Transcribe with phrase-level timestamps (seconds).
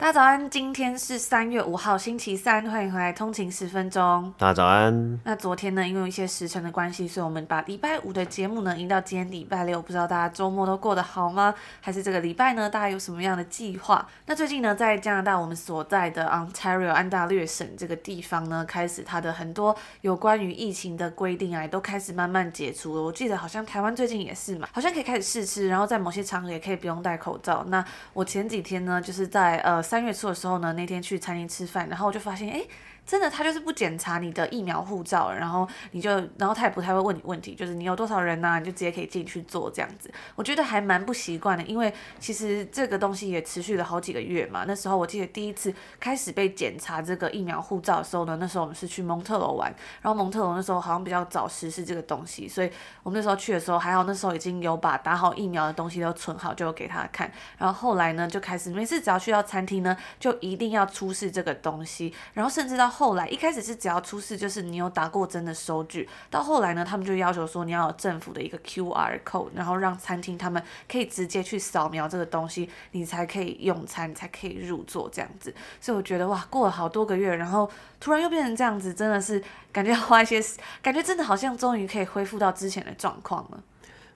[0.00, 4.32] 大家早安，今天是三月五号，星期三，欢迎回来通勤十分钟。
[4.38, 5.20] 大家早安。
[5.24, 9.82] 那昨天呢，因为一些时辰的关系，所以我们把礼拜五的节目呢移到今天礼拜六。
[9.82, 11.54] 不知道大家周末都过得好吗？
[11.82, 14.08] 还是这个礼拜呢，大家有什么样的计划？
[14.24, 23.02] 那最近呢，在加拿大我们所在的 Ontario 安大略省这个地方呢，开始它的很多有关于疫情的规定啊，都开始慢慢解除了。
[23.02, 27.62] 我记得好像台湾最近也是嘛，好像可以开始试吃，然后在某些场合也可以不用戴口罩。
[27.68, 29.89] 那我前几天呢，就是在呃。
[29.90, 32.62] 三月初的时候呢，那天去餐厅吃饭，然后我就发现，哎。
[33.10, 40.08] 真的，他就是不检查你的疫苗护照，然后你就，然后他也不太会问你问题，就是你有多少人呐，你就直接可以进去做这样子。
[40.36, 44.62] 我觉得还蛮不习惯的，因为其实这个东西也持续了好几个月嘛。
[44.64, 52.70] 那时候我记得第一次开始被检查这个疫苗护照的时候呢，那时候我们是去蒙特罗玩，然后蒙特罗那时候好像比较早实施这个东西，所以
[53.02, 57.28] 我们那时候去的时候还好，那时候已经有把打好疫苗的东西都存好，就给他看。
[57.58, 62.88] 然后后来呢，就开始每次只要去到餐厅呢，就一定要出示这个东西，然后甚至到。
[63.00, 75.54] 后来一开始是只要出示就是你有打过针的收据，到后来呢，他们就要求说你要有政府的一个 QR code，然后让餐厅他们可以直接去扫描这个东西，你才可以用餐，才可以入座这样子。
[75.80, 80.38] 所以我觉得哇，过了好多个月，然后突然又变成这样子，真的是感觉花一些，
[80.82, 83.62] 感觉真的好像终于可以恢复到之前的状况了。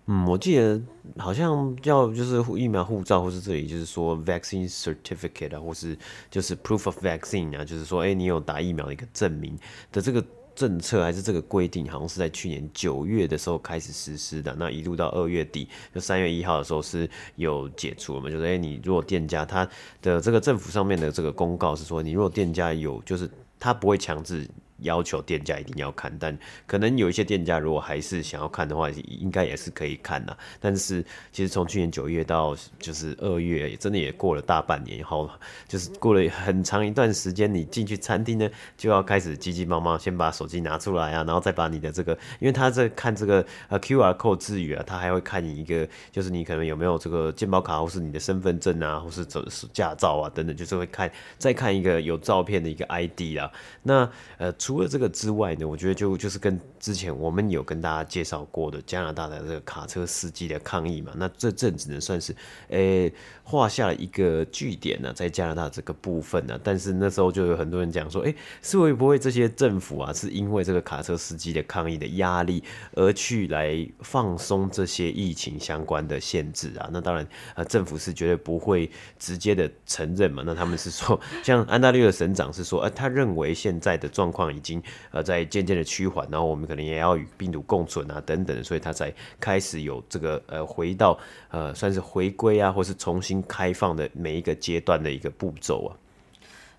[0.06, 0.78] 嗯，我记得
[1.16, 5.96] 好像要就是疫苗护照，或是这里就是说 vaccine certificate，或是
[6.30, 9.58] 就是 proof of vaccine 啊，就是说，哎、你有打疫苗的一个证明
[9.90, 10.22] 的这个
[10.54, 14.54] 政策，还是这个规定，好像是在去年九月的时候开始实施的。
[14.58, 18.28] 那一路到二月底，就三月一号的时候是有解除了嘛？
[18.28, 19.66] 就是哎、你如果店家他
[20.02, 23.26] 的这个政府上面的这个公告是说，你如果店家有，就是
[23.58, 24.46] 他不会强制。
[24.84, 30.36] 要求店家一定要看，但可能有一些店家如果还是想要看的话，应该也是可以看的。
[30.60, 35.28] 但是其实从去年九月到就是二月，真的也过了大半年以后，
[35.66, 49.42] 就是过了很长一段时间，你进去餐厅呢就要开始急急忙忙先把手机拿出来啊，然后再把你的这个，因为他在看这个呃 QR code 之余啊，他还会看你一个，就是你可能有没有这个健保卡，或是你的身份证啊，或是这
[49.72, 53.50] 驾照啊等等，就是会看再看一个有照片的一个 ID 啊。
[53.82, 54.73] 那呃出。
[54.74, 62.34] 除了这个之外呢，我觉得就就是跟之前我们有跟大家介绍过的加拿大的这个卡车司机的抗议嘛，那这阵子呢算是
[62.70, 63.14] 诶
[63.44, 66.58] 画下了一个句点呢，在加拿大这个部分呢。
[66.64, 72.60] 但是那时候就有很多人讲说，诶，是会不会这些政府啊是因为这个卡车司机的抗议的压力
[72.94, 76.90] 而去来放松这些疫情相关的限制啊？
[76.90, 77.24] 那当然，
[77.54, 80.42] 呃，政府是绝对不会直接的承认嘛。
[80.44, 84.52] 那他们是说，像安大略的省长是说，呃，他认为现在的状况。
[84.54, 84.82] 已经
[85.12, 91.16] 呃在渐渐的趋缓，然后我们可能也要与病毒共存啊等等，所以它才开始有这个呃回到
[91.50, 95.90] 呃算是回归啊，或是重新开放的每一个阶段的一个步骤啊。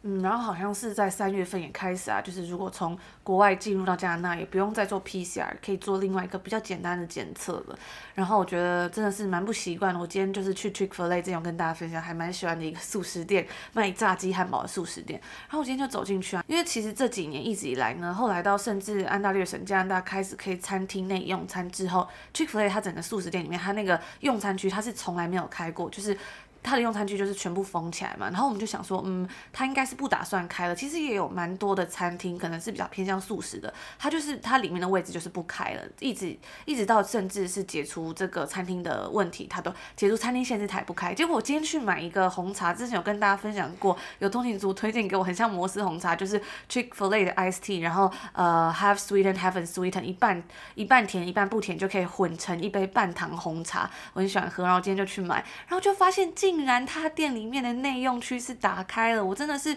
[0.08, 7.80] 嗯，然后好像是在三月份也开始啊，就是如果从国外进入到加拿大，也不用再做 PCR，可以做另外一个比较简单的检测了。
[8.14, 10.00] 然后我觉得真的是蛮不习惯的。
[10.00, 15.20] 我今天就是去 Chick-fil-A 这种跟大家分享，还蛮喜欢的一个素食店，卖炸鸡汉堡的素食店。
[15.48, 26.16] 然后我今天就走进去啊，因为其实这几年一直以来呢，后来到甚至安大略省加拿大开始可以餐厅内用餐之后，Chick-fil-A 它整个素食店里面，它那个用餐区它是从来没有开过，就是。
[26.66, 30.76] 它的用餐区就是全部封起来嘛，然后我们就想说，嗯，他应该是不打算开了。
[30.76, 41.14] 其实也有蛮多的餐厅可能是比较偏向素食的，他就是它里面的位置就是不开了，一直一直到甚至是解除这个餐厅的问题，他都解除餐厅限制，它也不开。
[41.14, 55.36] 结果我今天去买一个红茶，之前有跟大家分享过，有通勤族推荐给我，很像摩斯红茶，就是 Chick-fil-A 的 Iced Tea，然后呃 half sweetened half unsweetened，一半一半甜一半不甜，就可以混成一杯半糖红茶，我很喜欢喝，然后今天就去买，
[55.68, 56.55] 然后就发现进。
[56.56, 59.76] 竟然他店里面的内用区是打开了，我真的是，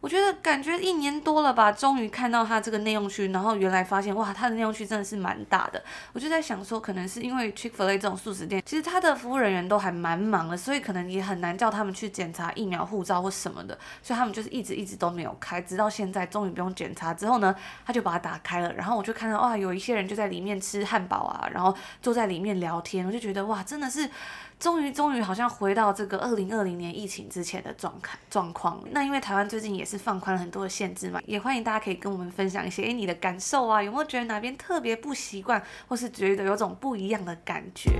[0.00, 5.82] 我觉得感觉一年多了吧，终于看到他这个内用区，然后原来发现哇，他的内用区真的是蛮大的。
[6.14, 17.54] 我就在想说，可能是因为 Chick-fil-A 这种素食店，其实他的服务人员都还蛮忙的，所以可能也很难叫他们去检查疫苗护照或什么的，所以他们就是一直一直都没有开，直到现在终于不用检查之后呢，
[17.84, 24.08] 他就把它打开了，然后我就看到哇，有一些人就在里面吃汉堡啊，然后坐在里面聊天，我就觉得哇，真的是。
[24.64, 28.82] 终于终于好像回到这个二零二零年疫情之前的状态状况。
[28.92, 37.90] 那因为台湾最近也是放宽了很多的限制嘛，也欢迎大家可以跟我们分享一些，诶，你的感受啊，有没有觉得哪边特别不习惯，或是觉得有种不一样的感觉？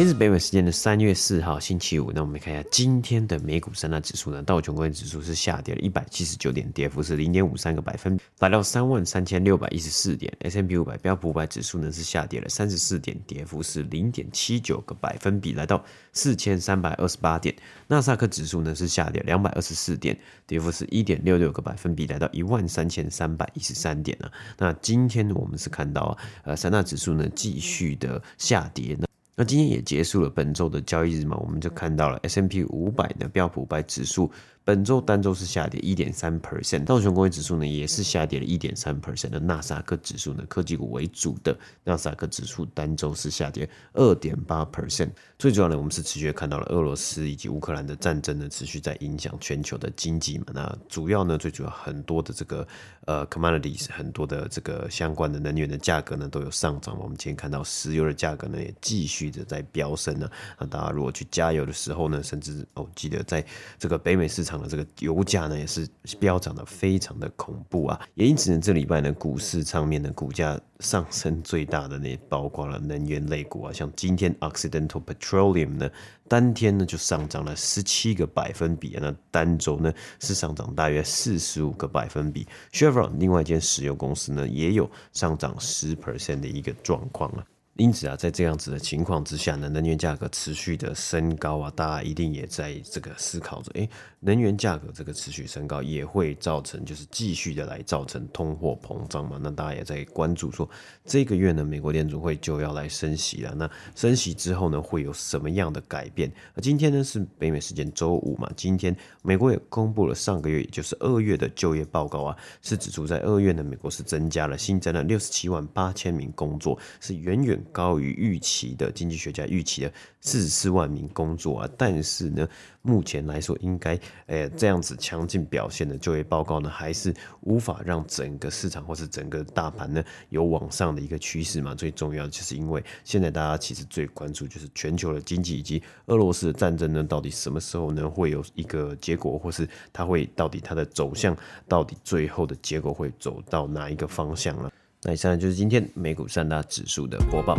[0.00, 4.42] 今日北美时间的三月四号星期五，那我们看一下今天的美股三大指数呢。
[4.42, 10.34] 道琼工业指数是下跌了一百七十九点，跌幅是零点五三个百分比，来到三万三千六百一十四点。
[10.40, 17.54] S M P 五百标普五百指数呢是下跌了三十四点，跌幅是零点七九个百分比，来到四千三百二十八点。
[17.86, 24.32] 纳斯达克指数呢是下跌两百二十四点，跌幅是一点六六个百分比，来到一万三千三百一十三点啊。
[24.56, 29.09] 那今天我们是看到啊，呃，三大指数呢继续的下跌呢。
[29.40, 34.30] 那今天也结束了本周的交易日嘛，我们就看到了 S M P 五百的标普五百指数。
[34.70, 45.10] 本周单周是下跌一点三 percent，道琼工业指数呢也是下跌了一点三 percent 的纳斯达克指数呢，科技股为主的纳斯达克指数单周是下跌二点八 percent。
[45.40, 50.44] 最主要呢，我们是持续看到了俄罗斯以及乌克兰的战争呢，持续在影响全球的经济嘛。
[50.54, 52.64] 那主要呢，最主要很多的这个
[53.06, 56.96] 呃 commodities，很多的这个相关的能源的价格呢都有上涨。
[56.96, 60.30] 我们今天看到石油的价格呢也继续的在飙升呢。
[60.60, 63.44] 那大家如果去加油的时候呢，甚至哦记得在
[63.76, 64.59] 这个北美市场。
[64.68, 75.90] 这个油价呢也是飙涨的非常的恐怖啊，也因此呢，这礼拜呢股市上面的股价上升最大的呢，包括了能源类股啊，像今天 Occidental Petroleum 呢，
[76.28, 82.46] 当天呢就上涨了十七个百分比，那单周呢是上涨大约四十五个百分比。
[82.72, 87.44] Chevron 另外一间石油公司呢也有上涨十 percent 的一个状况啊。
[87.80, 93.88] 因此啊，在这样子的情况之下呢，能源价格持续的升高啊，大家一定也在这个思考着，诶，
[94.20, 99.40] 能源价格这个持续升高也会造成，就是继续的来造成通货膨胀嘛？
[99.42, 100.68] 那大家也在关注说，
[101.06, 103.54] 这个月呢，美国联储会就要来升息了。
[103.54, 106.30] 那升息之后呢，会有什么样的改变？
[106.54, 117.58] 而今天呢是北美时间周五嘛，今天美国也公布了上个月，也就是二月的就业报告啊，是指出在二月呢，美国是增加了新增了六十七万八千名工作，是远远。
[117.72, 122.48] 高于预期的经济学家预期的四十四万名工作啊，但是呢，
[122.82, 131.74] 目前来说应该，诶，这样子强劲表现的就业报告呢，还是无法让整个市场或是整个大盘呢有往上的一个趋势嘛。
[131.74, 141.36] 最重要的就是因为现在大家其实最关注就是全球的经济以及俄罗斯的战争呢，到底什么时候呢会有一个结果，或是它会到底它的走向，
[141.66, 144.70] 到底最后的结果会走到哪一个方向了？
[145.02, 147.56] 那以上就是今天美股三大指数的播报。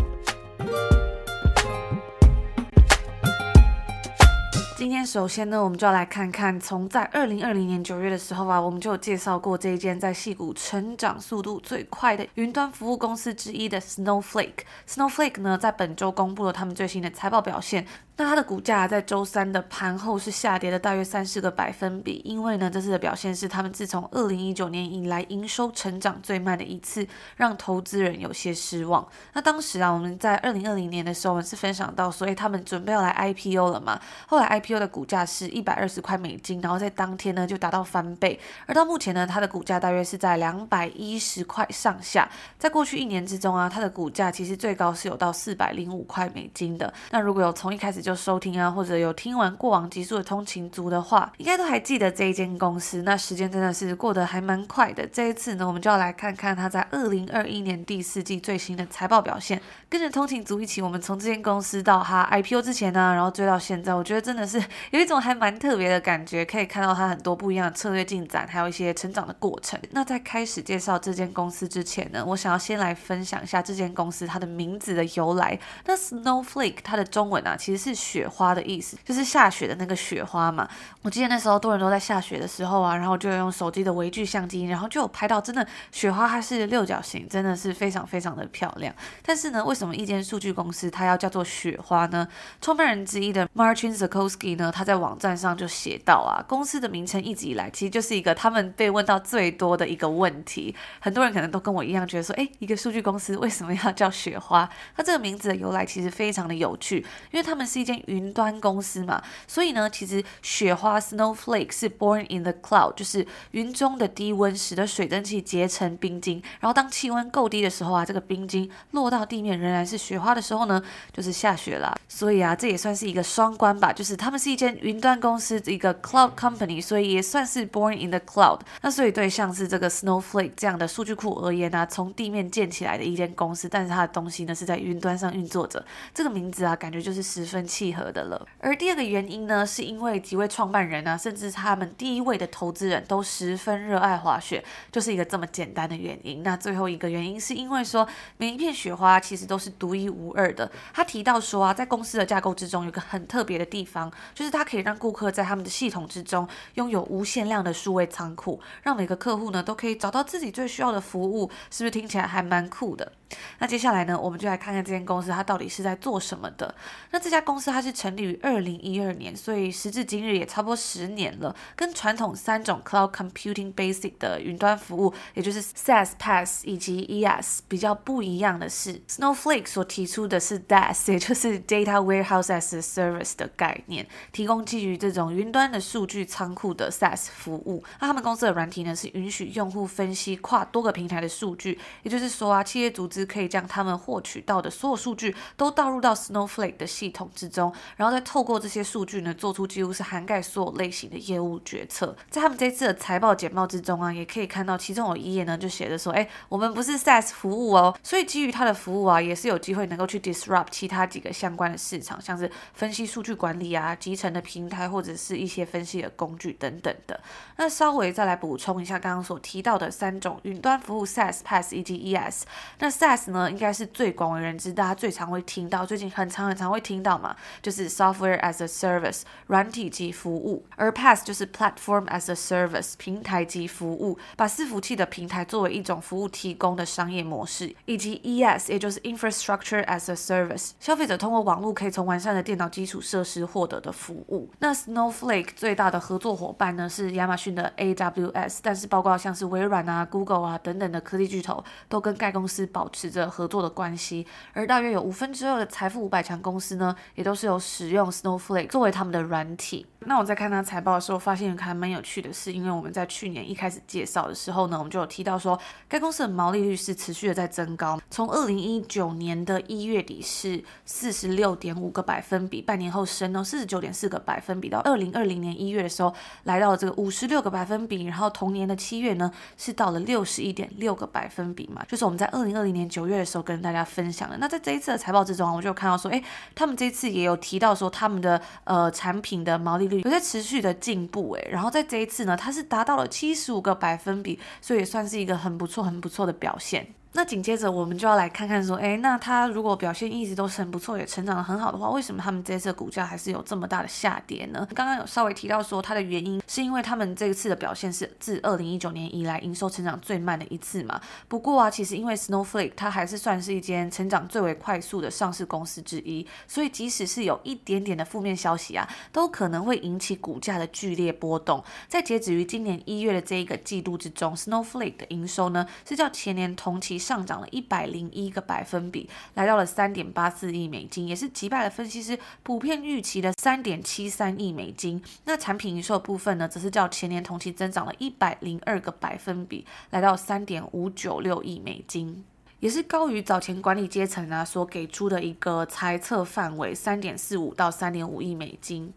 [4.81, 14.63] 今天首先呢，我们就要来看看，从在二零二零年九月的时候啊，我们就有介绍过这一间在戏谷成长速度最快的云端服务公司之一的 Snowflake。
[14.89, 17.85] Snowflake 呢，在本周公布了他们最新的财报表现。
[18.17, 27.07] 那它的股价在周三的盘后是下跌了大约三十个百分比，因为呢，这次的表现是他们自从二零一九年以来营收成长最慢的一次，
[27.37, 29.07] 让投资人有些失望。
[29.33, 33.99] 那当时啊，我们在二零二零年的时候，我们是分享到，所以他们准备要来 IPO 了嘛。
[34.27, 42.29] 后来 IPO 的股价是一百二十块美金，然后在当天呢就达到翻倍，而到目前呢，它的股价大约是在两百一十块上下。
[42.57, 46.93] 在过去一年之中啊，它的股价其实最高是有到四百零五块美金的。
[47.11, 53.01] 那如果有从一开始就收听啊，或者有听完过往集数的通勤族的话，应该都还记得这一间公司。
[53.03, 55.05] 那时间真的是过得还蛮快的。
[55.07, 59.61] 这一次呢，我们就要来看看它在二零二一年第四季最新的财报表现。
[59.89, 64.60] 跟着通勤族一起，我们从这间公司到它 IPO 之前呢、然后追到现在，我觉得真的是
[64.91, 69.79] 有一种还蛮特别的感觉，可以看到它很多不一样的策略进展，还有一些成长的过程。
[69.91, 75.57] 那在开始介绍这间公司之前呢，我想要先来分享一下这间公司它的名字的由来。
[75.85, 80.67] 那 Snowflake 它的中文啊，其实是雪花的意思，就是下雪的那个雪花嘛。
[81.01, 88.93] 我记得那时候多人都在下雪的时候啊，然后就用手机的微距相机，然后就有拍到真的雪花，它是六角形，真的是非常非常的漂亮。
[89.23, 92.27] 但是呢，为什么一间数据公司它要叫做雪花呢？
[92.61, 100.75] 创办人之一的 Marcin ZAKOSKI 呢，他在网站上就写到啊，公司的名称一直以来其实就是一个他们被问到最多的一个问题。
[100.99, 104.69] 很多人可能都跟我一样觉得说，诶，一个数据公司为什么要叫雪花？
[104.95, 120.81] 它这个名字的由来其实非常的有趣，因为他们是一间云端公司嘛，所以呢，其实雪花 Snowflake 是 born in the cloud，就是云中的低温使得水蒸气结成冰晶，然后当气温够低的时候啊，这个冰晶落到地面仍然是雪花的时候呢，
[121.11, 121.95] 就是下雪啦。
[122.07, 128.59] 所以啊，这也算是一个双关吧，就是他们是一间云端公司，一个 cloud company，所以也算是 born in the cloud。
[128.81, 138.47] 那所以对像是这个 Snowflake 这样的数据库而言呢、从地面建起来的一间公司，但是它的东西呢是在云端上运作着，这个名字啊，感觉就是十分契合的了。
[138.57, 146.41] 而第二个原因呢，是因为几位创办人啊，甚至他们第一位的投资人都十分热爱滑雪，就是一个这么简单的原因。
[146.41, 148.07] 那最后一个原因是因为说，
[148.37, 150.71] 每一片雪花其实都是独一无二的。
[150.93, 163.11] 他提到说啊，在公司的架构之中有个很特别的地方，就是它可以让顾客在他们的系统之中拥有无限量的数位仓库，让每个客户呢都可以找到自己最需要的服务，是不是听起来还蛮酷的？
[163.59, 166.75] 那接下来呢，我们就来看看这间公司它到底是在做什么的。
[167.11, 171.55] 那这家公司它是成立于二零一二年，所以时至今日也差不多十年了。
[171.75, 182.81] 跟传统三种 Cloud Computing Basic 的云端服务，也就是 SaaS、PaaS 以及 E S 比较不一样的是，Snowflake 所提出的是 DaaS，也就是 Data Warehouse as a
[182.81, 187.83] Service 的概念，提供基于这种云端的数据仓库的 SaaS 服务。
[188.01, 193.21] 那他们公司的软体呢，是允许用户分析跨多个平台的数据，也就是说啊，企业组织。
[193.31, 202.13] 可以将他们获取到的所有数据都导入到 Snowflake 的系统之中，然后再透过这些数据呢，做出几乎是涵盖所有类型的业务决策。
[202.29, 217.17] 在他们这次的财报简报之中啊，也可以看到其中有一页呢，就写着说：“哎，我们不是 SaaS 服务哦。”所以基于它的服务啊，也是有机会能够去 disrupt 其他几个相关的市场，像是分析数据管理啊、集成的平台或者是一些分析的工具等等的。
[217.57, 222.43] 那稍微再来补充一下刚刚所提到的三种云端服务：SaaS、PaaS 以及 ES。
[222.79, 238.71] 那 SaaS 呢，应该是最广为人知，大家最常会听到，最近很常很常会听到嘛，就是 Software as a Service 软体及服务，而 PaaS 就是 Platform as a Service 平台及服务，把伺服器的平台作为一种服务提供的商业模式，以及 ES
[238.71, 244.49] 也就是 Infrastructure as a Service 消费者通过网络可以从完善的电脑基础设施获得的服务。
[244.59, 253.01] 那 Snowflake 最大的合作伙伴呢是亚马逊的 AWS，但是包括像是微软啊、Google 啊等等的科技巨头都跟该公司保持。
[253.01, 259.87] 持着合作的关系，而大约有五分之二的财富五百强公司呢，也都是有使用 Snowflake 作为他们的软体。
[260.05, 282.87] 那我在看他财报的时候，发现还蛮有趣的是，因为我们在去年一开始介绍的时候呢，我们就有提到说，该公司的毛利率是持续的在增高，从二零一九年的一月底是四十六点五个百分比，半年后升到四十九点四个百分比，到二零二零年一月的时候来到了这个五十六个百分比，然后同年的七月呢是到了六十一点六个百分比嘛，就是我们在二零二零年。
[282.91, 286.21] 九月的时候跟大家分享的，那在这一次的财报之中，我就看到说，诶，
[286.53, 296.85] 他们这一次也有提到说，他们的呃产品的毛利率有在持续的进步，诶，然后在这一次呢，它是达到了七十五个百分比，所以也算是一个很不错、很不错的表现。
[297.13, 304.65] 那紧接着我们就要来看看说，诶，那它如果表现一直都是很不错，也成长的很好的话，为什么他们这次的股价还是有这么大的下跌呢？
[304.73, 311.01] 刚刚有稍微提到说，它的原因是因为他们这一次的表现是自二零一九年以来营收成长最慢的一次嘛。
[311.27, 321.61] 不过啊，其实因为 Snowflake 它还是算是一间成长最为快速的上市公司之一，所以即使是有一点点的负面消息啊，都可能会引起股价的剧烈波动。
[321.89, 327.00] 在截止于今年一月的这一个季度之中，Snowflake 的营收呢是较前年同期。
[327.01, 335.03] 上涨了一百零一个百分比，来到了三点八四亿美金，也是击败了分析师普遍预期的三点七三亿美金。
[335.25, 342.23] 那产品营收部分呢，则是较前年同期增长了一百零二个百分比，来到三点五九六亿美金，
[342.59, 348.93] 也是高于早前管理阶层啊所给出的一个猜测范围，三点四五到三点五亿美金。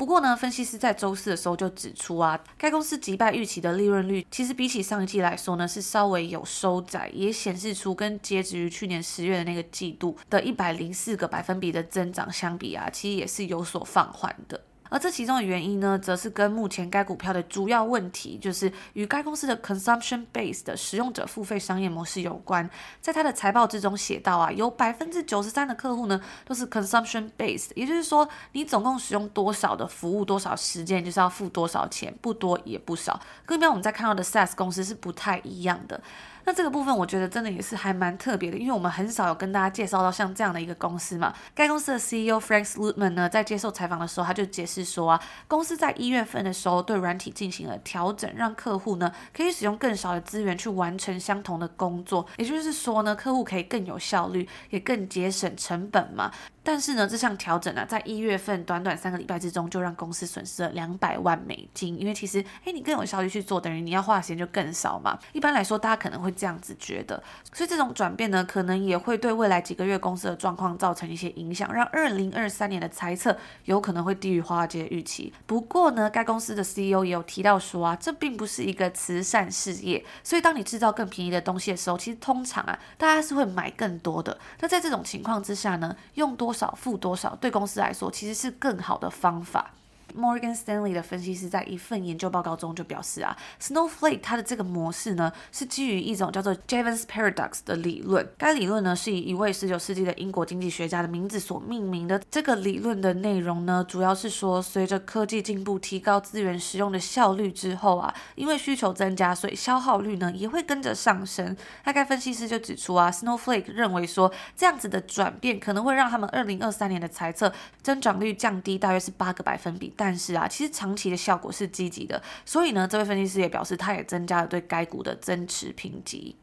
[0.00, 14.58] 不过呢，分析师在周四的时候就指出啊，该公司击败预期的利润率，其实比起上一季来说呢，是稍微有收窄，也显示出跟截止于去年十月的那个季度的一百零四个百分比的增长相比啊，其实也是有所放缓的。
[14.90, 22.68] 而这其中的原因呢，则是跟目前该股票的主要问题，就是与该公司的 consumption-based 的使用者付费商业模式有关。
[23.00, 33.18] 在他的财报之中写到啊，有百分之九十三的客户呢都是 consumption-based，也就是说，你总共使用多少的服务，多少时间，就是要付多少钱，不多也不少。
[33.46, 36.02] 跟一般我们在看到的 SaaS 公司是不太一样的。
[36.44, 41.34] 那这个部分我觉得真的也是还蛮特别的，因为我们很少有跟大家介绍到像这样的一个公司嘛。
[41.54, 56.30] 该公司的 CEO Frank Slutman 呢，在接受采访的时候，他就解释说啊，公司在一月份的时候对软体进行了调整，让客户呢可以使用更少的资源去完成相同的工作，也就是说呢，客户可以更有效率，也更节省成本嘛。
[56.70, 62.00] 但是呢，这项调整呢、啊，在一月份短短三个礼拜之中，就让公司损失了两百万美金。
[62.00, 65.18] 因为其实，哎，你更有效率去做，等于你要花的时间就更少嘛。
[65.32, 67.20] 一般来说，大家可能会这样子觉得。
[67.52, 75.32] 所以这种转变呢，可能也会对未来几个月公司的状况造成一些影响，让二零二三年的猜测有可能会低于华尔街预期。
[75.48, 84.38] 不过呢，该公司的 CEO 也有提到说啊，这并不是一个慈善事业，所以当你制造更便宜的东西的时候，其实通常啊，大家是会买更多的。
[84.60, 89.70] 那在这种情况之下呢，用多少付多少，对公司来说其实是更好的方法。
[90.16, 98.28] Morgan Stanley 的分析师在一份研究报告中就表示啊，Snowflake 它的这个模式呢，是基于一种叫做 Jevons Paradox 的理论。
[98.36, 102.20] 该理论呢，是以一位十九世纪的英国经济学家的名字所命名的。
[102.30, 111.56] 这个理论的内容呢，主要是说，随着科技进步，提高资源使用的效率之后啊，因为需求增加，所以消耗率呢也会跟着上升。
[111.84, 117.52] 那该分析师就指出啊，Snowflake 认为说，这样子的转变可能会让他们二零二三年的财测
[117.82, 119.92] 增长率降低大约是八个百分比。
[120.00, 126.36] 但是啊，其实长期的效果是积极的，所以呢，这位分析师也表示，他也增加了对该股的增持评级。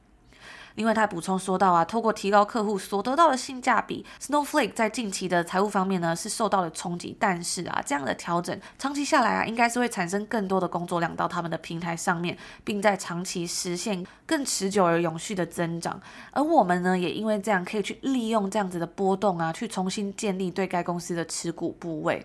[0.75, 15.99] 另外，他补充说到啊，透过提高客户所得到的性价比，Snowflake 在近期的财务方面呢是受到了冲击，但是啊，这样的调整长期下来啊，应该是会产生更多的工作量到他们的平台上面，并在长期实现更持久而永续的增长。
[16.31, 22.23] 而我们呢，也因为这样可以去利用这样子的波动啊，去重新建立对该公司的持股部位。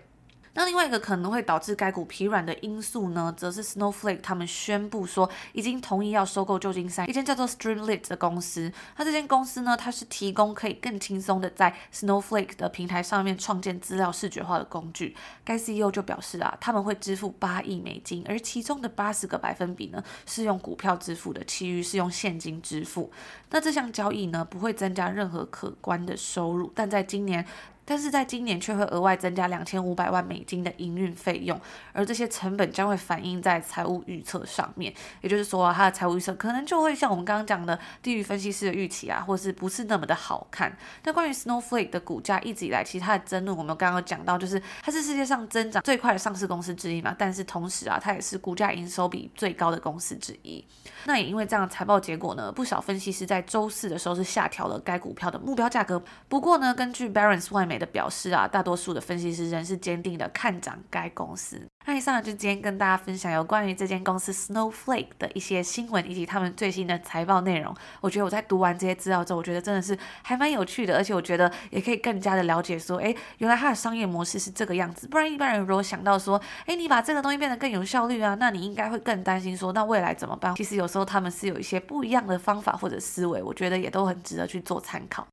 [0.55, 8.71] 那另外一个可能会导致该股疲软的因素呢，则是 Snowflake 他们宣布说已经同意要收购旧金山一间叫做 Streamlit 的公司。
[8.97, 15.15] 那这间公司呢，它是提供可以更轻松的在 Snowflake 的平台上面创建资料视觉化的工具。
[15.43, 23.11] 该 CEO 就表示啊，他们会支付八亿美金，而其中的八十个百分比呢是用股票支付的，其余是用现金支付。
[23.49, 27.43] 那这项交易呢，不会增加任何可观的收入，但在今年。
[27.85, 31.59] 但是在今年却会额外增加两千五百万美金的营运费用，
[31.91, 34.93] 而这些成本将会反映在财务预测上面。
[35.21, 40.75] 也就是说啊，它的财务预测可能就会像我们刚刚讲的低于分析师的预期啊，或是不是那么的好看。
[41.03, 50.65] 那关于 Snowflake 的股价一直以来，其实它的争论我们刚刚讲到，就是它是世界上增长最快的上市公司之一嘛，但是同时啊，它也是股价营收比最高的公司之一。
[51.03, 56.01] 那也因为这样的财报结果呢，不少分析师在周四的时候是下调了该股票的目标价格。
[56.29, 57.72] 不过呢，根据 Barron's 外媒。
[57.77, 61.61] 的表示啊，大多数的分析师仍是坚定的看涨该公司。
[61.85, 67.75] 那以上就今天跟大家分享有关于这间公司 Snowflake 的一些新闻以及他们最新的财报内容。
[67.99, 75.09] 我觉得我在读完这些资料之后，我觉得真的是还蛮有趣的，而且我觉得也可以更加的了解说，哎，原来它的商业模式是这个样子。
[75.09, 80.55] 不然一般人如果想到说，哎，你把这个东西变得更有效率啊，那你应该会更担心说，那未来怎么办？
[80.55, 85.27] 其实有时候他们是有一些不一样的方法或者思维，我觉得也都很值得去做参考。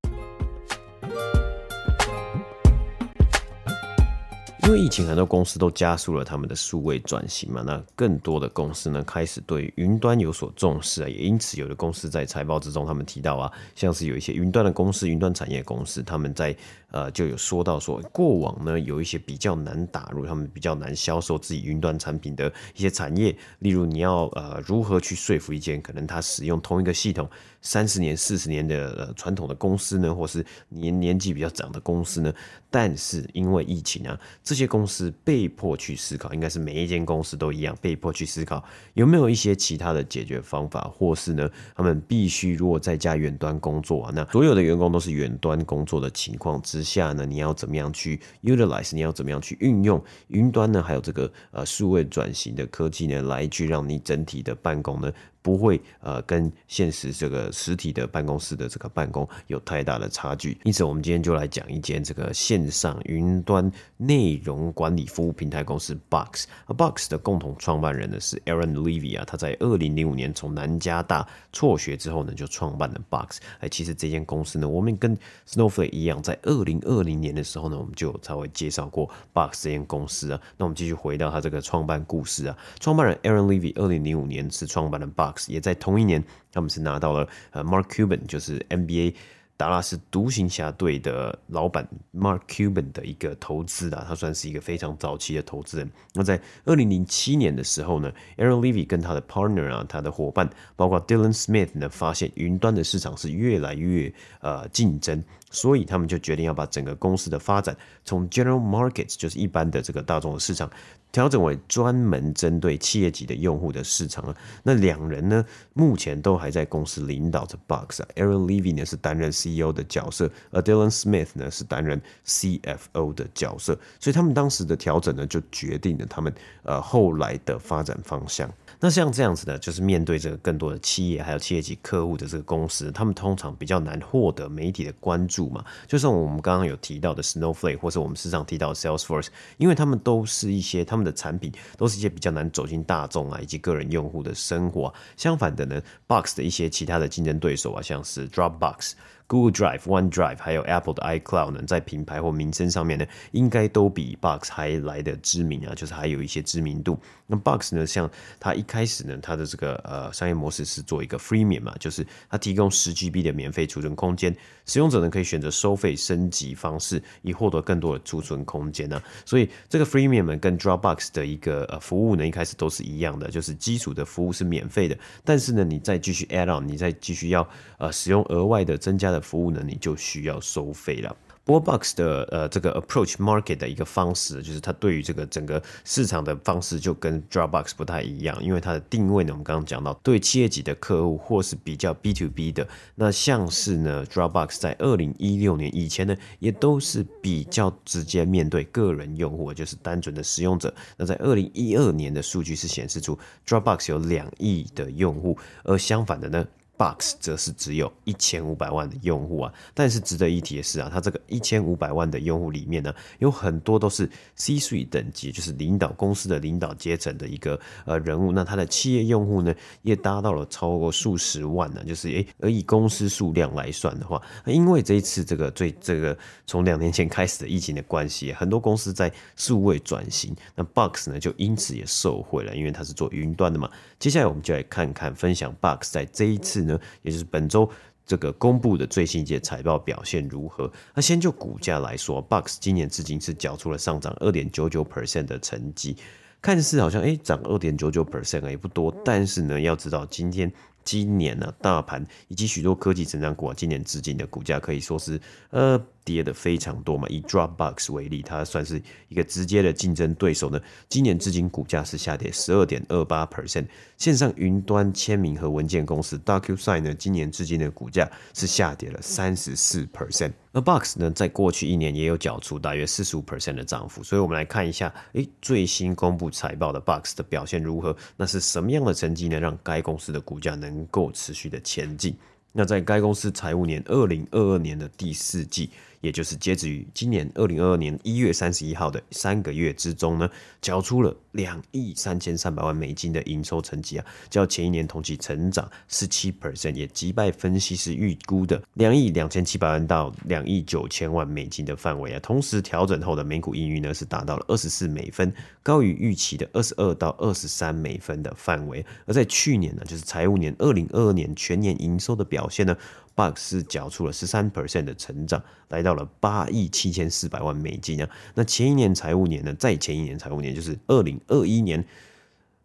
[4.70, 7.60] 因为疫情，很多公司都加速了他们的数位转型嘛。
[7.66, 11.08] 那更多的公司呢，开始对云端有所重视啊。
[11.08, 16.56] 也因此，有的公司在财报之中，他们提到啊，像是有一些云端的公司、云端产业公司，他们在
[16.92, 23.36] 呃就有说到说，过往呢有一些比较难打入，他们比较难销售自己云端产品的一些产业。
[23.58, 27.28] 例如，你要呃如何去说服一间可能他使用同一个系统
[27.60, 32.32] 三十年、四十年的呃传统的公司呢，或是年年纪比较长的公司呢？
[32.72, 50.82] 但是因为疫情啊，这些这些公司被迫去思考，应该是每一间公司都一样，被迫去思考有没有一些其他的解决方法，或是呢，他们必须如果在家远端工作啊，那所有的员工都是远端工作的情况之下呢，你要怎么样去 utilize，你要怎么样去运用云端呢？
[50.82, 55.10] 还有这个呃数位转型的科技呢，来去让你整体的办公呢？
[55.42, 66.46] 不会呃跟现实这个实体的办公室的这个办公有太大的差距，因此我们今天就来讲一间这个线上云端内容管理服务平台公司 Box。
[66.76, 73.40] Box 的共同创办人呢是 Aaron Levy 啊，他在二零零五年从南加大辍学之后呢就创办了 Box。
[73.60, 75.16] 哎，其实这间公司呢，我们跟
[75.48, 80.40] Snowflake 一样，在二零二零年的时候呢，我们就稍微介绍过 Box 这间公司啊。
[80.58, 85.29] 那我们继续回到他这个创办故事啊，创办人 Aaron Levy 二零零五年是创办了 Box。
[85.48, 89.14] 也在同一年，他们是拿到了呃，Mark Cuban 就是 NBA
[89.56, 95.90] 达拉斯独行侠队的老板 Mark Cuban 的一个投资啊，他算是一个非常早期的投资人。
[96.14, 110.70] 那在二零零七年的时候呢，Aaron Levy 跟他的 partner 啊，他的伙伴，包括 Dylan Smith 呢，发现云端的市场是越来越呃竞争，所以他们就决定要把整个公司的发展从 General Markets 就是一般的这个大众的市场。
[111.12, 118.06] 调整为专门针对企业级的用户的市场啊，那两人呢，目前都还在公司领导着 Box、啊。
[118.14, 126.32] Aaron Levy 呢是担任 CEO CEO 的角色，而 Dylan Smith 呢是担任 CFO 的角色，所以他们当时的调整呢，就决定了他们
[126.62, 128.48] 呃后来的发展方向。
[128.78, 135.64] 那像这样子呢，就是面对这个更多的企业还有企业级客户的这个公司，他们通常比较难获得媒体的关注嘛。
[135.86, 144.92] 就像我们刚刚有提到的 Snowflake，或是我们时常提到 Salesforce，因为他们都是一些他们的产品都是一些比较难走进大众啊，以及个人用户的生活。
[145.16, 148.92] 相反的呢，Box 的一些其他的竞争对手啊，像是 Dropbox。
[149.30, 156.98] Google Drive、OneDrive 还有 Apple 的 iCloud 呢，在品牌或名声上面呢，应该都比 Box 还来的知名啊，就是还有一些知名度。
[157.28, 169.00] 那 Box 呢，像它一开始呢，它的这个呃商业模式是做一个 Freemium 嘛，就是它提供十 GB 的免费储存空间，使用者呢可以选择收费升级方式，以获得更多的储存空间呢。
[169.24, 179.19] 所以这个 Freemium 呢，跟 Dropbox 的一个呃服务呢，一开始都是一样的，就是基础的服务是免费的，但是呢，你再继续 add on，你再继续要呃使用额外的增加的。
[179.20, 181.16] 服务呢，你就需要收费了。
[181.42, 200.72] 不过，Box 的呃这个 approach market 的一个方式，就是它对于这个整个市场的方式就跟 Dropbox 不太一样，因为它的定位呢，我们刚刚讲到，对企业级的客户或是比较 B to B 的，那像是呢 Dropbox 在二零一六年以前呢，也都是比较直接面对个人用户，就是单纯的使用者。
[200.98, 206.46] 那在二零一二年的数据是显示出 Dropbox 有两亿的用户，而相反的呢。
[206.80, 218.32] Box 则是只有一千五百万的用户啊，但是值得一提的是啊，它这个一千五百万的用户里面呢，有很多都是 C-suite 等级，就是领导公司的领导阶层的一个呃人物。
[218.32, 226.16] 那它的企业用户呢，也达到了超过数十万呢，就是诶，而以公司数量来算的话，因为这一次这个最这个
[226.46, 233.70] 从两年前开始的疫情的关系，很多公司在数位转型，那 Box 呢就因此也受惠了，因为它是做云端的嘛。
[233.98, 236.69] 接下来我们就来看看分享 Box 在这一次。
[237.02, 237.70] 也就是本周
[238.04, 240.70] 这个公布的最新一届财报表现如何？
[240.94, 245.96] 那先就股价来说，Box 今年至今是缴出了上涨二点九九 percent 的成绩，
[246.42, 250.52] 看似好像诶涨二点九九 percent 也不多，但是呢，要知道今天
[250.84, 255.80] 今年呢、啊，大盘以及许多科技成长股啊，今年至今的股价可以说是呃。
[256.04, 260.60] 跌的非常多嘛，以 Dropbox 为例，它算是一个直接的竞争对手呢。
[260.88, 263.66] 今年至今股价是下跌十二点二八 percent。
[263.96, 270.32] 线上云端签名和文件公司 DocuSign 呢，今年至今的股价是下跌了三十四 percent。
[270.52, 274.02] 而 Box 呢，在过去一年也有缴出大约四十五 percent 的涨幅。
[274.02, 277.94] 所以我们来看一下，诶，最新公布财报的 Box 的表现如何？
[278.16, 279.38] 那是什么样的成绩呢？
[279.38, 282.16] 让该公司的股价能够持续的前进？
[282.52, 285.70] 那在该公司财务年二零二二年的第四季。
[286.00, 290.28] 也就是截止于今年二零二二年一月三十一号的三个月之中呢，
[290.62, 302.20] 缴出了两亿三千三百万美金的营收成绩啊，较前一年同期成长十七 percent，也击败分析师预估的两亿两千七百万到两亿九千万美金的范围啊。
[302.20, 305.32] 同时调整后的每股盈余呢是达到了二十四美分，
[305.62, 308.84] 高于预期的二十二到二十三美分的范围。
[309.06, 312.76] 而在去年呢，就是财务年二零二二年全年营收的表现呢。
[313.14, 318.08] Box 是缴出了十三 percent 的成长，来到了八亿七千四百万美金啊。
[318.34, 321.84] 那前一年财务年呢，在前一年财务年就是二零二一年。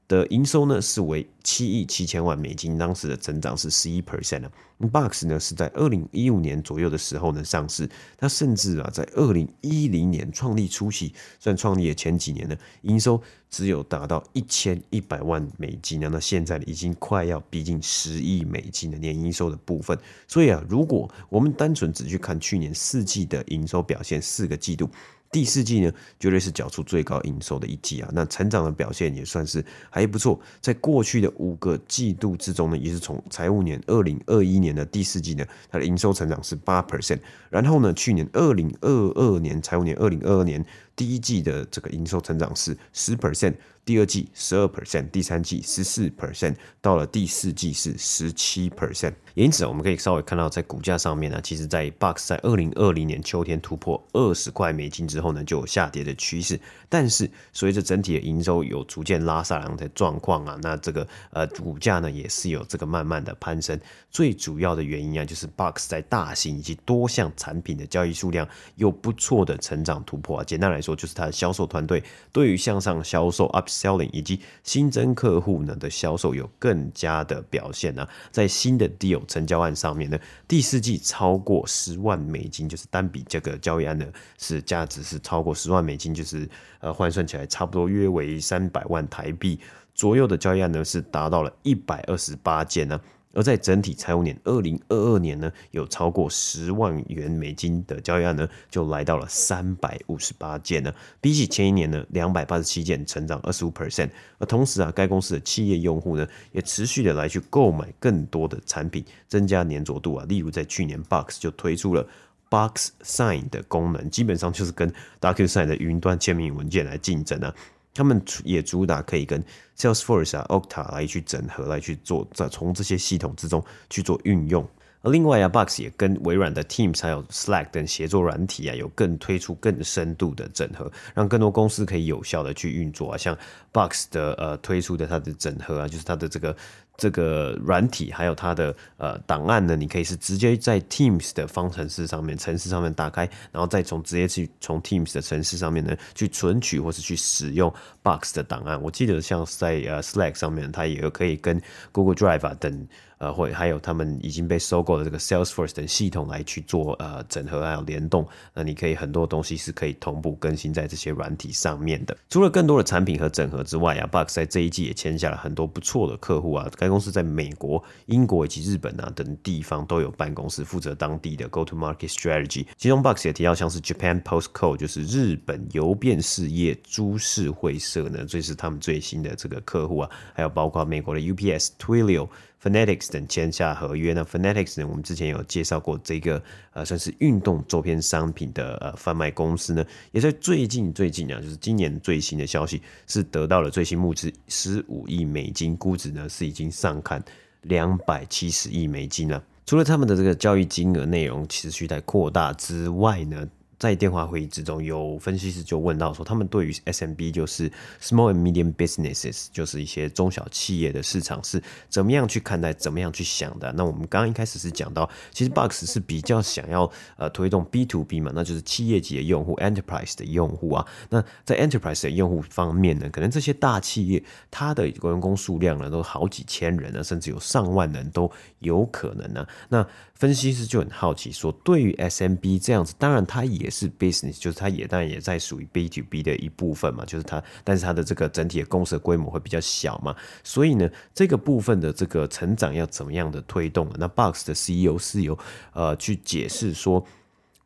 [0.08, 4.52] 的营收呢是为七亿七千万美金，当时的增长是十一 percent 啊。
[4.92, 19.98] Box 呢是在二零一五年左右的时候呢上市，它甚至啊在二零一零年创立初期，算创立的前几年呢，营收只有达到一千一百万美金啊，那现在已经快要逼近十亿美金的年营收的部分。
[20.28, 24.90] 所以啊，如果我们单纯只去看去年四季的营收表现，四个季度。
[25.36, 30.40] 第四季呢，绝对是缴出最高营收的一季啊，那成长的表现也算是还不错。
[30.62, 37.20] 在过去的五个季度之中呢，也是从财务年二零二一年的第四季呢，它的营收成长是八 percent，
[37.50, 43.56] 然后呢，去年二零二二年财务年二零二二年第一季的这个营收成长是十 percent。
[43.84, 49.14] 第二季十二 percent，第三季十四 percent，到了第四季是十七 percent。
[49.36, 56.60] 因此，我们可以稍微看到，在股价上面呢，其实，在 Box 在二零二零年秋天突破二十块美金之后呢，就有下跌的趋势。
[56.90, 63.80] 但是，随着整体的营收有逐渐拉上来的状况啊，那这个呃股价呢，也是有这个慢慢的攀升。
[64.10, 70.44] 最主要的原因啊，就是 Box 在大型以及多项产品的交易数量有不错的成长突破啊。
[70.44, 84.06] 简单来说说，就是它的销售团队对于向上销售 Up Selling 以及新增客户呢的销售有更加的表现呢、啊，在新的 deal 成交案上面呢，第四季超过十万美金，就是单笔这个交易案呢
[84.38, 86.48] 是价值是超过十万美金，就是
[86.80, 89.60] 呃换算起来差不多约为三百万台币
[89.96, 93.02] 左右的交易案呢是达到了一百二十八件呢。
[93.36, 104.10] 而在整体财务年二零二二年呢，有超过十万元美金的交易案呢，就来到了三百五十八件呢，比起前一年呢两百八十七件，成长二十五 percent。
[104.40, 110.26] 而同时啊，该公司的企业用户呢，也持续的来去购买更多的产品，增加粘着度啊。
[110.28, 112.08] 例如在去年，Box 就推出了
[112.50, 117.54] Box Sign 的功能，基本上就是跟 DocuSign 的云端签名文件来竞争啊。
[117.96, 119.44] 他们也主打可以跟
[119.76, 124.64] Salesforce 啊、Octa 来去整合，来去做，在从这些系统之中去做运用。
[125.06, 133.18] 另外啊，Box 也跟微软的 Teams 还有 Slack 等协作软体啊，有更推出更深度的整合，让更多公司可以有效的去运作啊。
[133.18, 133.38] 像
[133.72, 136.56] Box 的呃推出的它的整合啊，就是它的这个。
[136.98, 148.82] 这个软体还有它的呃档案呢，你可以是直接在 Teams 的方程式上面、程式上面打开，然后再从直接去从 Teams 的程式上面呢去存取或是去使用 Box 的档案。
[148.82, 152.88] 我记得像在呃 Slack 上面，它也可以跟 Google Drive 啊等。
[153.18, 162.18] 呃，或还有他们已经被收购的这个 Salesforce 等系统来去做呃整合还有联动，那你可以很多东西是可以同步更新在这些软体上面的。
[162.30, 166.70] 除了更多的产品和整合之外啊，Box 在这一季也签下了很多不错的客户啊。
[166.76, 172.66] 该公司在美国、英国以及日本啊等地方都有办公室，负责当地的 Go to Market Strategy。
[172.78, 182.28] 其中 Box 也提到像是 Japan Post Co，就是日本邮便事业株式会社呢，这是他们最新的这个客户啊，还有包括美国的 UPS、Twilio。
[182.62, 184.88] Fanatics 等签下合约呢？Fanatics 呢？
[184.88, 186.42] 我们之前有介绍过这个
[186.74, 197.24] 呃，算是运动周边商品的呃贩卖公司呢，也在最近最近啊，就是今年最新的消息是得到了最新募资十五亿美金，估值呢是已经上看
[197.62, 199.44] 两百七十亿美金了。
[199.66, 207.70] 除了他们的这个交易金额内容持续在扩大之外呢，在电话会议之中，有分析师就问到说，他们对于 SMB 就是
[208.02, 213.72] Small and Medium Businesses，就是一些中小企业的市场是怎么样去看待，怎么样去想的？
[213.74, 220.86] 那我们刚刚一开始是讲到，其实 Box 是比较想要呃推动 B to B 嘛，那就是企业级的用户，Enterprise 的用户啊。
[221.10, 229.46] 那在 Enterprise 的用户方面呢，可能这些大企业它的员工数量呢都好几千人呢，甚至有上万人都有可能呢。
[229.70, 243.90] 那分析师就很好奇说，对于 SMB 这样子，当然它也也是 business，就是它也当然也在属于 B to B 的一部分嘛，就是它，但是它的这个整体的公司的规模会比较小嘛，所以呢，这个部分的这个成长要怎么样的推动？
[243.98, 245.38] 那 Box 的 CEO 是由
[245.74, 247.06] 呃去解释说。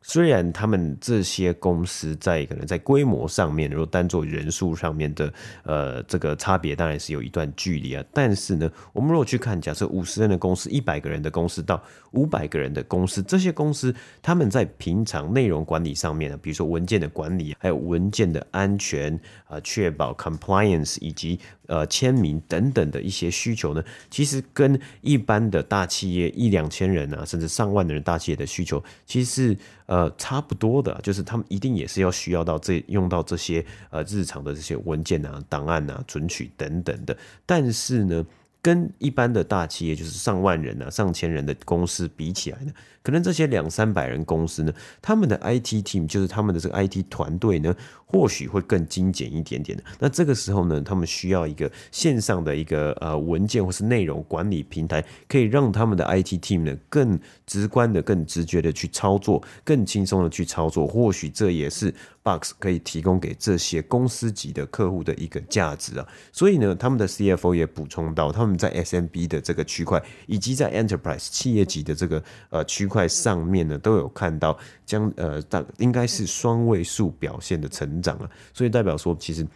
[0.02, 5.32] 虽然他们这些公司在可能在规模上面，如果单做人数上面的
[5.62, 8.04] 呃这个差别，当然是有一段距离啊。
[8.12, 11.82] 但是呢，我们如果去看，假设五十人的公司、一百个人的公司到
[12.12, 21.38] 五百个人的公司，这些公司他们在平常内容管理上面呢，比如说文件的管理，还有文件的安全啊，确保 compliance 以及。
[21.70, 29.56] 呃，签名等等的一些需求呢，其实跟一般的大企业一两千人啊，甚至上万的人大企业的需求，其实是
[29.86, 38.26] 呃差不多的，就是他们一定也是要需要到这用到这些呃日常的这些文件啊、档案啊、存取等等的，但是呢。
[38.62, 42.70] 跟一般的大企业，就是上万人啊、上千人的公司比起来呢，
[43.02, 47.74] 可能这些两三百人公司呢，他们的 IT team 就是他们的这个 IT 团队呢，
[48.06, 49.82] 或许会更精简一点点的。
[49.98, 60.86] 那这个时候呢，他们需要一个线上的一个呃文件或是内容管理平台，可以让他们的 IT team 呢更直观的、更直觉的去操作，更轻松的去操作。
[60.86, 66.06] 或许这也是 Box 可以提供给这些公司级的客户的一个价值啊。
[66.30, 68.60] 所以呢，他们的 CFO 也补充到，他们。
[68.60, 79.46] 在 SMB 的这个区块，以及在 Enterprise 企业级的这个呃区块上面呢，都有看到将呃大应该是双位数表现的成长了，所以代表说其实。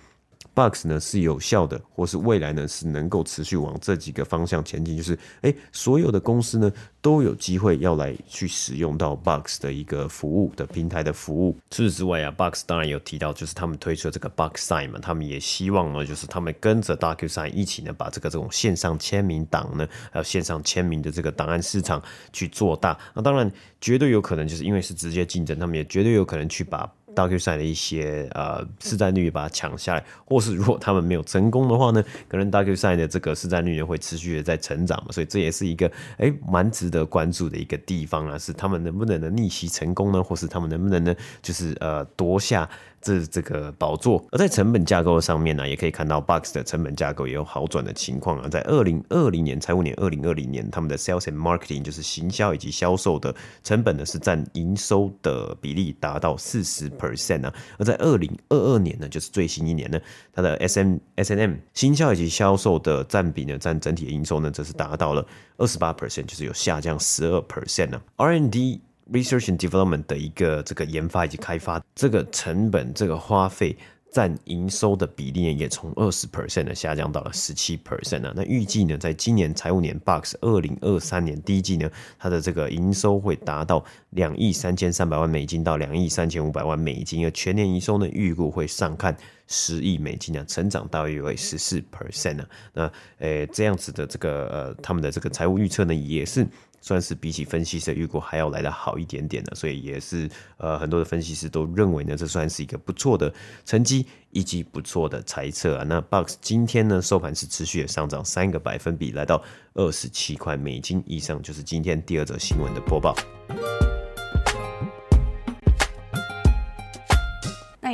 [0.53, 11.57] Box 呢是有效的，或是未来呢是能够持续往这几个方向前进，就是哎，所有的公司呢都有机会要来去使用到 Box 的一个服务的平台的服务。
[11.71, 22.03] 除此之外啊，Box 当然有提到，就是他们推出的这个 Box Sign 嘛，他们也希望呢，就是他们跟着 DocuSign 一起呢，把这个这种线上签名档呢，还有线上签名的这个档案市场
[22.33, 22.99] 去做大。
[23.15, 26.91] 那当然绝对有可能，就是因为是直接竞争，他们也绝对有可能去把。
[27.15, 42.69] DocuSign 的一些呃市占率把它抢下来，或是如果他们没有成功的话呢，可能 DocuSign 的这个市占率呢会持续的在成长嘛，所以这也是一个哎蛮值得关注的一个地方啊，是他们能不能呢逆袭成功呢，或是他们能不能呢就是呃夺下。
[43.05, 48.49] 这这个宝座，而在成本架构上面呢，也可以看到 Box 的成本架构也有好转的情况啊。
[48.49, 57.55] 在二零二零年财务年，二零二零年他们的 Sales and Marketing 就是行销以及销售的成本呢，是占营收的比例达到四十 percent 啊。
[57.79, 60.01] 而在二零二二年呢，就是最新一年呢，
[60.33, 65.27] 它的 S M S N M 新销以及销售的占比呢，占整体的营收呢，则是达到了
[65.59, 68.01] 二十八 percent，就是有下降十二 percent 呢。
[68.17, 68.81] R N D
[69.13, 73.77] Research and Development 的一个这个研发以及开发这个成本这个花费。
[74.15, 78.33] 占营收的比例呢，也从二十 percent 呢下降到了十七 percent 呢。
[78.37, 89.17] 那预计呢，在今年财务年 Box 二零二三年第一季呢，它的这个营收会达到两亿三千三百万美金到两亿三千五百万美金，而全年营收呢，预估会上看
[89.49, 92.47] 十亿美金啊，成长大约为十四 percent 呢。
[92.73, 96.47] 那诶、这样子的这个呃，他们的这个财务预测呢，也是。
[96.85, 103.33] 算是比起分析师预估还要来得好一点点的，所以也是呃很多的分析师都认为呢，这算是一个不错的
[103.65, 105.85] 成绩以及不错的猜测啊。
[105.89, 109.43] 那 Box 今天呢收盘是持续的上涨三个百分比，来到
[109.73, 113.15] 二十七块美金以上，就是今天第二则新闻的播报。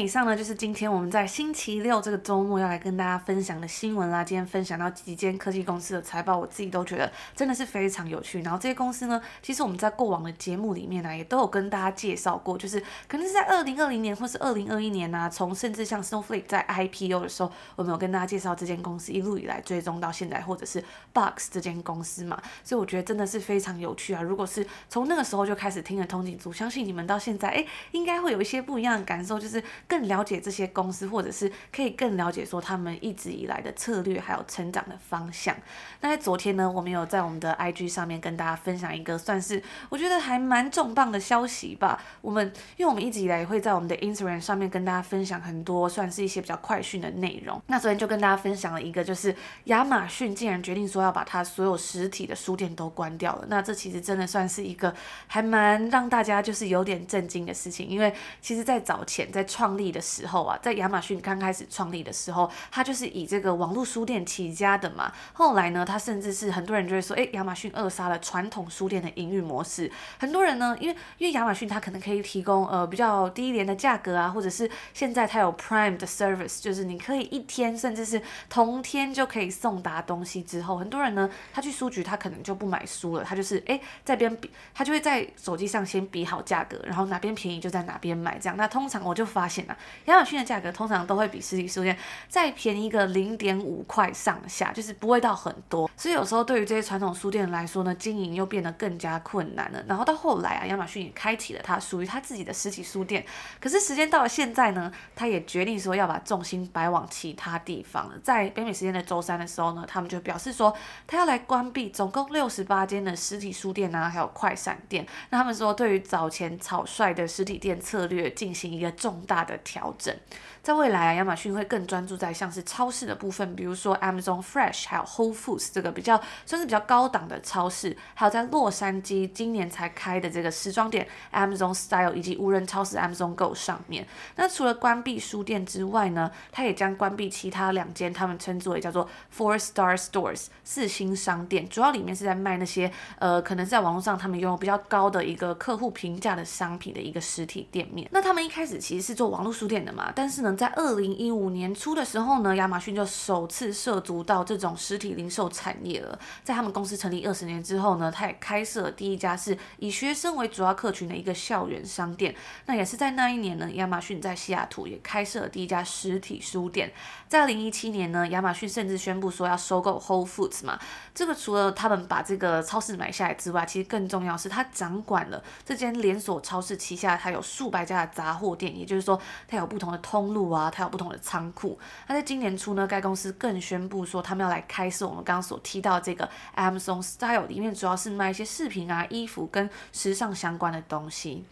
[0.01, 4.25] 以上呢就是今天我们在星期六这个周末要来跟大家分享的新闻啦。
[4.25, 8.41] 今天分享到几间科技公司的财报，我自己都觉得真的是非常有趣。
[8.41, 20.83] 然后这些公司呢，其实我们在过往的节目里面呢，也都有跟大家介绍过，就是可能是在二零二零年或是二零二一年啊，从甚至像 Snowflake 在 IPO 的时候，我们有跟大家介绍这间公司一路以来追踪到现在，或者是
[21.13, 22.41] Box 这间公司嘛。
[22.65, 24.23] 所以我觉得真的是非常有趣啊。
[24.23, 29.63] 如果是从那个时候就开始听了通景族，相信你们到现在哎，应该会有一些不一样的感受，就是。
[29.91, 35.57] 更了解这些公司，或者是可以更了解说他们一直以来的策略，还有成长的方向。
[36.01, 42.01] 那在昨天呢，我们有在我们的 IG 上面跟大家分享一个算是我觉得还蛮重磅的消息吧。
[42.21, 47.61] 我们因为我们一直以来也会在我们的 Instagram 上面跟大家分享很多算是一些比较快讯的内容。
[47.67, 53.47] 那昨天就跟大家分享了一个，就是亚马逊竟然决定说要把它所有实体的书店都关掉了。
[53.49, 54.95] 那这其实真的算是一个
[55.27, 65.13] 还蛮让大家就是有点震惊的事情，因为其实在早前在创立的时候啊，在亚马逊刚开始创立的时候，它就是以这个网络书店起家的嘛。
[65.33, 69.91] 后来呢，它甚至是很多人就会说，诶，亚马逊扼杀了传统书店的营运模式。
[70.19, 80.43] 很多人呢，因为因为亚马逊它可能可以提供呃比较低廉的价格啊，或者是现在它有 Prime 的 service，就是你可以一天甚至是同天就可以送达东西。
[80.43, 88.57] 之后，很多人呢，他去书局他可能就不买书了，他就是诶在边比，他就会在手机上先比好价格，然后哪边便宜就在哪边买这样。
[88.57, 89.65] 那通常我就发现
[90.07, 91.97] 亚马逊的价格通常都会比实体书店
[92.29, 95.91] 再便宜个零点五块上下，就是不会到很多。
[95.97, 99.83] 所以有时候对于这些传统书店来说呢，经营又变得更加困难了。
[99.87, 103.25] 然后到后来啊，亚马逊也开启了它属于它自己的实体书店。
[103.61, 108.15] 可是时间到了现在呢，它也决定说要把重心摆往其他地方了。
[108.23, 110.75] 在北美时间的周三的时候呢，他们就表示说，
[111.07, 115.07] 他要来关闭总共六十八间的实体书店啊，还有快闪店。
[115.31, 120.15] 那他们说，对于早前草率的实体店策略进行一个重大的调整。
[120.63, 134.07] 在未来啊，亚马逊会更专注在像是超市的部分，比如说 Amazon Fresh，还有 Whole Foods 这个比较算是比较高档的超市，还有在洛杉矶今年才开的这个时装店 Amazon Style，以及无人超市 Amazon Go 上面。
[134.37, 148.07] 那除了关闭书店之外呢，它也将关闭其他两间，他们称之为叫做 Four Star Stores 四星商店，主要里面是在卖那些呃可能在网络上他们拥有比较高的一个客户评价的商品的一个实体店面。
[148.13, 150.50] 那他们一开始其实是做网络书店的嘛，但是呢。
[150.57, 156.19] 在二零一五年初的时候呢，亚马逊就首次涉足到这种实体零售产业了。
[156.43, 162.35] 在他们公司成立二十年之后呢，他也开设了第一家是以学生为主要客群的一个校园商店。
[162.67, 166.93] 那也是在那一年呢，亚马逊在西雅图也开设了第一家实体书店。
[167.29, 170.79] 在二零一七年呢，亚马逊甚至宣布说要收购 Whole Foods 嘛。
[171.15, 180.40] 这个除了他们把这个超市买下来之外，其实更重要是他掌管了这间连锁超市旗下，它有数百家的杂货店，也就是说，它有不同的通路。
[180.49, 181.79] 啊，它有不同的仓库。
[182.07, 186.27] 那在今年初呢，该公司更宣布说，他们要来开设我们刚刚所提到的这个
[186.57, 191.45] Amazon Style，里面主要是卖一些饰品啊、衣服跟时尚相关的东西。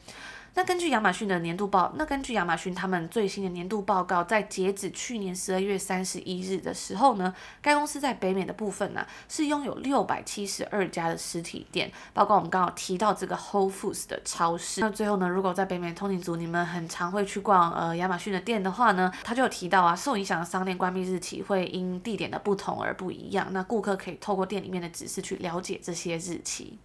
[0.58, 14.80] 那根据亚马逊的年度报，那根据亚马逊他们最新的年度报告，在截止去年十二月三十一日的时候呢，该公司在北美的部分呢、是拥有六百七十二家的实体店，包括我们刚好提到这个 Whole Foods 的超市。
[14.80, 23.46] 那最后呢，如果在北美通勤族你们很常会去逛呃亚马逊的店的话呢，他就有提到啊，受影响的商店关闭日期会因地点的不同而不一样。
[23.52, 26.80] 那顾客可以透过店里面的指示去了解这些日期。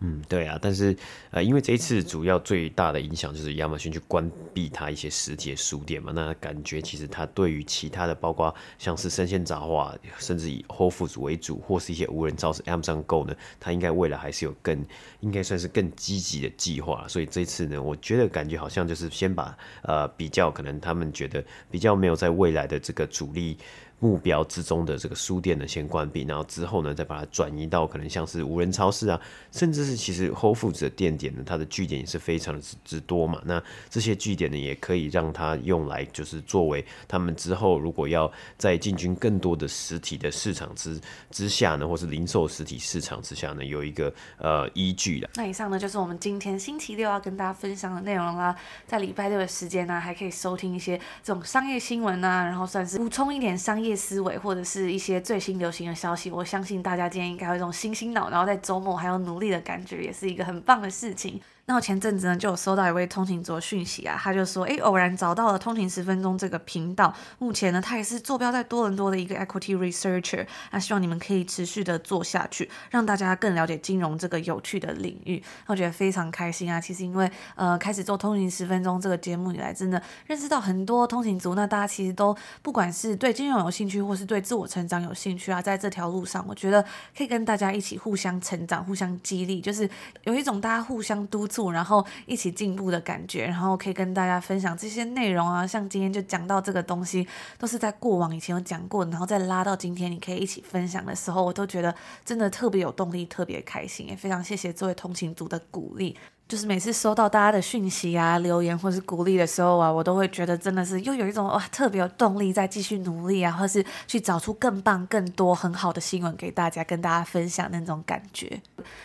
[0.00, 0.94] 嗯，对啊，但是
[1.30, 14.84] 呃，因为这一次主要最大的影响就是亚马逊去关闭它一些实体书店嘛，那感觉其实它对于其他的，包括像是生鲜杂货，甚至以 Whole Foods 为主，或是一些无人超市 Amazon Go 呢，它应该未来还是有更
[15.20, 17.06] 应该算是更积极的计划。
[17.08, 23.56] 所以这次呢，我觉得感觉好像就是先把呃比较可能他们觉得比较没有在未来的这个主力。
[24.00, 29.18] 目标之中的这个书店呢，先关闭，然后之后呢，再把它转移到可能像是无人超市啊，
[29.50, 33.40] 甚至是其实 Whole Foods 的店点呢，它的据点也是非常的之多嘛。
[33.46, 45.30] 那这些据点呢，也可以让它用来就是作为他们之后如果要再进军更多的实体的市场之之下呢，或是零售实体市场之下呢，有一个呃依据的。
[45.36, 48.54] 那以上呢，就是我们今天星期六要跟大家分享的内容啦。
[48.86, 53.83] 在礼拜六的时间呢，还可以收听一些这种商业新闻啊，然后算是补充一点商业。
[53.84, 61.40] 业思维或者是一些最新流行的消息，我相信大家今天应该有一种新新脑，然后在周末还要努力的感觉，也是一个很棒的事情。
[61.66, 75.42] 那我前阵子呢，就有收到一位通勤族讯息啊，他就说，诶，偶然找到了通勤十分钟这个频道，目前呢，他也是坐标在多伦多的一个 equity researcher，那希望你们可以持续的做下去，让大家更了解金融这个有趣的领域。
[75.66, 86.84] 那我觉得非常开心啊，其实因为呃开始做通勤十分钟这个节目以来，真的认识到很多通勤族，那大家其实都不管是对金融有兴趣，或是对自我成长有兴趣啊，在这条路上，我觉得
[87.16, 89.88] 可以跟大家一起互相成长、互相激励，就是
[90.24, 97.26] 有一种大家互相督然后一起进步的感觉，然后可以跟大家分享这些内容啊，像今天就讲到这个东西，
[97.58, 101.94] 都是在过往以前有讲过，然后再拉到今天，你可以一起分享的时候，我都觉得
[102.24, 106.16] 真的特别有动力，特别开心，也非常谢谢这位通勤族的鼓励。
[106.46, 118.60] 就是每次收到大家的讯息啊、留言或是鼓励的时候啊，我都会觉得真的是又有一种哇特别有动力再继续努力啊，或是去找出更棒、更多很好的新闻给大家跟大家分享那种感觉。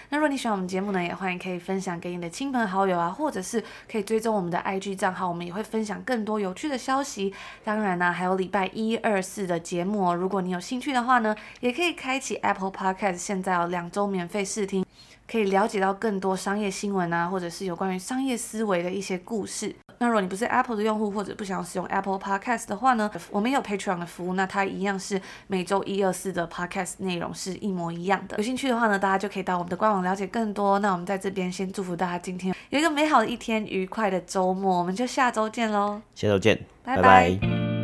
[0.09, 7.33] 那如果你喜欢我们节目呢，也欢迎可以分享给你的亲朋好友啊，或者是可以追踪我们的 IG 账号，我们也会分享更多有趣的消息。
[7.63, 14.85] 当然呢、还有礼拜一、二、四的节目哦，如果你有兴趣的话呢，也可以开启 Apple Podcast，现在有两周免费试听。
[15.29, 19.75] 可以了解到更多商业新闻啊，或者是有关于商业思维的一些故事。
[19.99, 28.37] 那如果你不是 Apple 的用户，或者不想要使用 Apple Podcast 的话呢，我们有 Patreon 的服务，那它一样是每周一、二、四的 Podcast 内容是一模一样的。
[28.37, 30.79] 有兴趣的话呢，大家就可以到我们的官网了解更多。
[30.79, 36.01] 那我们在这边先祝福大家今天有一个美好的一天，愉快的周末，我们就下周见喽！
[36.15, 37.01] 下周见，拜拜。
[37.01, 37.78] 拜拜。